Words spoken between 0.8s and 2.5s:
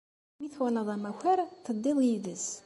amakar, teddiḍ yid-s.